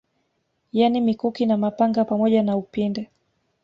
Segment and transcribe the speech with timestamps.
[0.73, 3.09] Yani mikuki na mapanga pamoja na upinde